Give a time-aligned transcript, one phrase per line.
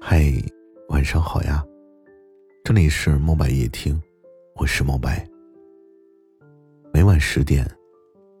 [0.00, 0.22] 嗨，
[0.88, 1.64] 晚上好呀，
[2.64, 4.00] 这里是墨白夜听，
[4.54, 5.26] 我是墨白。
[6.92, 7.66] 每晚十点，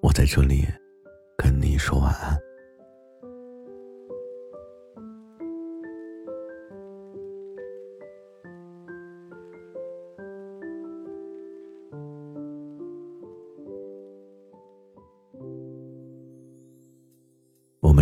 [0.00, 0.66] 我在这里
[1.36, 2.45] 跟你说晚安。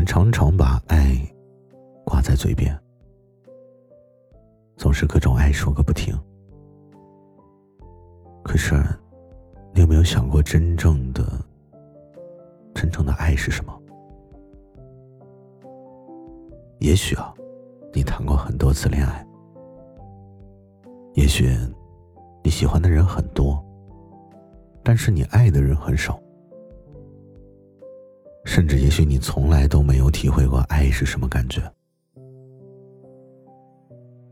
[0.04, 1.16] 们常常把爱
[2.04, 2.78] 挂在嘴边。
[4.76, 6.14] 总是各种爱说个不停，
[8.42, 8.74] 可是，
[9.72, 11.24] 你有没有想过，真正的、
[12.74, 13.72] 真正的爱是什么？
[16.80, 17.32] 也许啊，
[17.94, 19.26] 你谈过很多次恋爱，
[21.14, 21.48] 也许
[22.42, 23.64] 你喜欢的人很多，
[24.82, 26.20] 但是你爱的人很少，
[28.54, 31.60] 甚至也许你从来都没有体会过爱是什么感觉。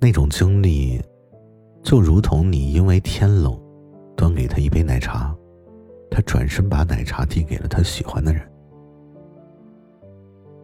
[0.00, 1.02] 那种经历，
[1.82, 3.60] 就如同你因为天冷，
[4.16, 5.36] 端给他一杯奶茶，
[6.08, 8.48] 他转身把奶茶递给了他喜欢的人，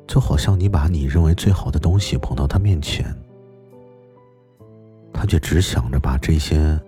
[0.07, 3.13] 就好像你把你认为最好的东西捧到他面前，
[5.13, 6.81] 他却只想着把这些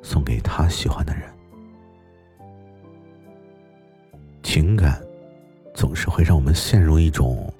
[0.00, 1.24] 送给他喜欢的人。
[4.42, 4.98] 情感
[5.76, 7.52] 总是会让我们陷入一种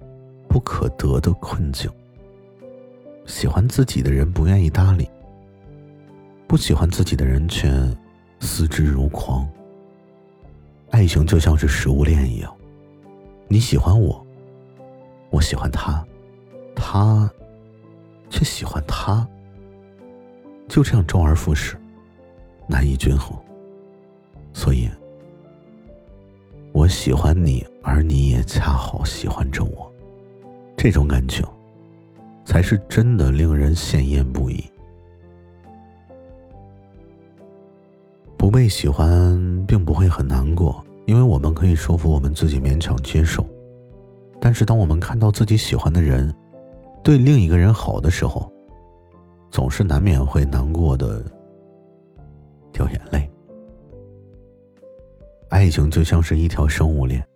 [0.48, 1.88] 不可得的困境。
[3.26, 5.06] 喜欢自己的人不愿意搭理，
[6.46, 7.70] 不喜欢自己的人却
[8.40, 9.46] 思之如狂。
[10.90, 12.50] 爱情就像是食物链一样，
[13.48, 14.24] 你喜欢我，
[15.28, 16.02] 我喜欢他，
[16.74, 17.30] 他
[18.30, 19.28] 却喜欢他，
[20.68, 21.76] 就这样周而复始，
[22.66, 23.36] 难以均衡。
[24.54, 24.88] 所以，
[26.76, 29.90] 我喜欢你，而你也恰好喜欢着我，
[30.76, 31.42] 这种感情。
[32.44, 34.62] 才是真的令人羡艳不已。
[38.36, 43.44] 不被喜欢并不会很难过，因为我们可以说服我们自己勉强接受。
[44.38, 46.32] 但是，当我们看到自己喜欢的人
[47.02, 48.52] 对另一个人好的时候，
[49.50, 51.24] 总是难免会难过的
[52.70, 53.25] 掉眼泪。
[55.66, 57.26] 爱情就像是一条生物链，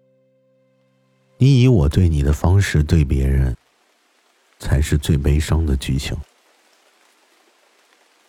[1.37, 3.53] 你以我对你的方式对别人。
[4.61, 6.15] 才是最悲伤的剧情。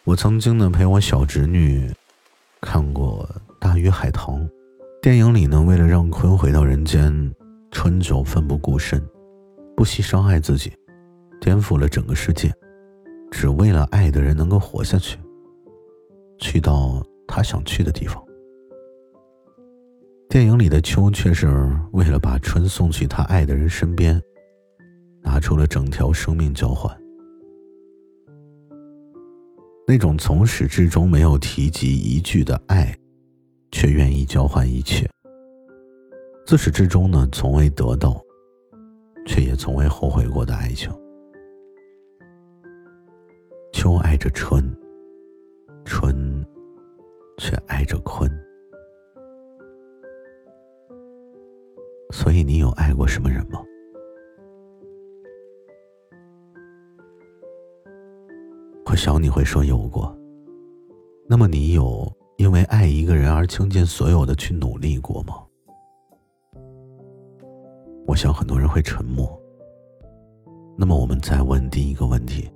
[0.06, 1.94] 我曾经呢陪我小侄女
[2.62, 3.30] 看过
[3.60, 4.40] 《大鱼海棠》，
[5.02, 7.36] 电影里呢为了让鲲回到人间，
[7.70, 9.06] 春九奋不顾身，
[9.76, 10.72] 不惜伤害自己，
[11.42, 12.50] 颠覆了整个世界，
[13.30, 15.20] 只为了爱的人能够活下去，
[16.40, 18.24] 去到他想去的地方。
[20.32, 21.50] 电影里的秋却是
[21.92, 24.20] 为了把春送去他爱的人身边。
[25.22, 26.90] 拿出了整条生命交换，
[29.86, 32.98] 那种从始至终没有提及一句的爱，
[33.72, 35.08] 却愿意交换一切。
[36.46, 38.20] 自始至终呢，从未得到，
[39.28, 40.90] 却也从未后悔过的爱情。
[43.74, 44.64] 秋爱着春，
[45.86, 46.44] 春
[47.38, 48.28] 却爱着鲲。
[52.44, 53.62] 你有爱过什么人吗？
[58.86, 60.16] 我想你会说有过。
[61.28, 65.36] 那么你有因为爱一个人而倾尽所有的去努力过吗？
[68.06, 69.40] 我想很多人会沉默。
[70.78, 72.52] 那么我们再问第一个问题：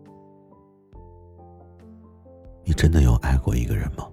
[2.66, 4.06] 你真的有爱过一个人吗？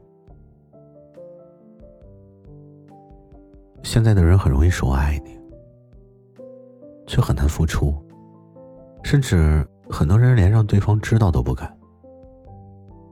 [3.83, 5.37] 现在的人很容易说爱你，
[7.07, 7.95] 却很难付出，
[9.03, 11.73] 甚至很多人连让对方知道都不敢。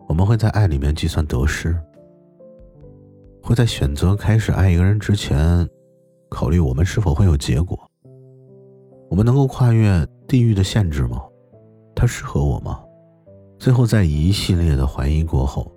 [0.08, 1.76] 我们会在爱里面计算得失，
[3.42, 5.68] 会在选择开始爱一个人之前，
[6.28, 7.78] 考虑我们是否会有结果。
[9.08, 11.22] 我们能够跨越地域的限制吗？
[11.94, 12.82] 他适合我吗？
[13.58, 15.70] 最后在一系列的怀疑过后，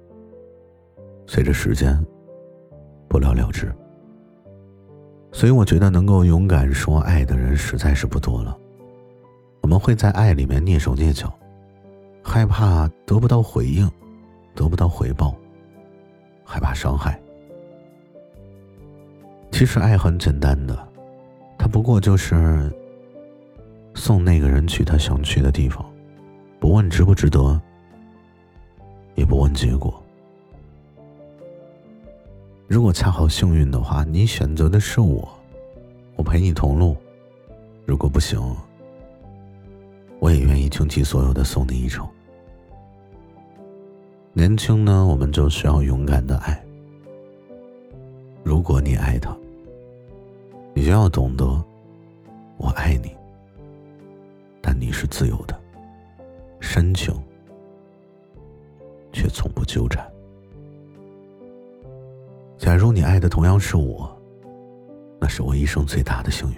[1.27, 2.01] 随着时间
[3.09, 3.73] 不了了之。
[5.33, 8.57] 所以我觉得能够勇敢说爱的人实在是不多了。
[9.59, 11.33] 我们会在爱里面蹑手蹑脚，
[12.23, 13.91] 害怕得不到回应。
[14.55, 15.35] 得不到回报，
[16.45, 17.19] 害怕伤害。
[19.51, 20.77] 其实爱很简单的，
[21.57, 22.71] 它不过就是
[23.95, 25.83] 送那个人去他想去的地方，
[26.59, 27.59] 不问值不值得，
[29.15, 30.02] 也不问结果。
[32.73, 35.29] 如果恰好幸运的话，你选择的是我，
[36.15, 36.97] 我陪你同路，
[37.85, 38.41] 如果不行，
[40.17, 42.03] 我也愿意倾其所有的送你一程。
[44.33, 46.59] 年轻呢，我们就需要勇敢的爱。
[48.41, 49.37] 如果你爱他，
[50.73, 51.45] 你就要懂得，
[52.57, 53.15] 我爱你，
[54.59, 55.55] 但你是自由的，
[56.59, 57.13] 深情
[59.11, 60.11] 却从不纠缠。
[62.63, 64.17] 假如你爱的同样是我，
[65.19, 66.57] 那是我一生最大的幸运。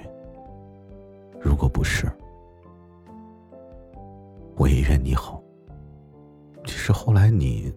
[1.42, 2.06] 如果不是，
[4.56, 5.42] 我也愿你好。
[6.64, 7.74] 其实后来你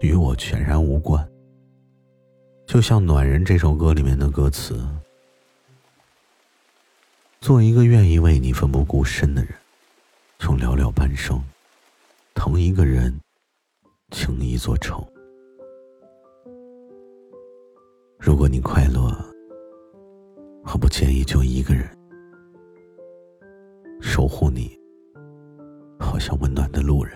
[0.00, 1.22] 与我全然无关。
[2.64, 4.82] 就像《暖人》这首歌里面的歌词
[7.38, 9.52] ：“做一个愿意为你奋不顾身的人，
[10.44, 11.38] 用寥寥半生
[12.32, 13.20] 疼一个人，
[14.10, 15.06] 倾一座城。
[18.18, 19.16] 如果你快乐，
[20.64, 21.88] 我不介意就一个人。”
[24.02, 24.76] 守护你，
[25.98, 27.14] 好像温暖的路人。